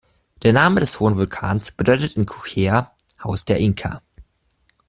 Der 0.41 0.51
Name 0.51 0.79
des 0.79 0.99
hohen 0.99 1.15
Vulkans 1.15 1.73
bedeutet 1.73 2.15
in 2.15 2.25
Quechua 2.25 2.91
"Haus 3.23 3.45
der 3.45 3.59
Inka". 3.59 4.01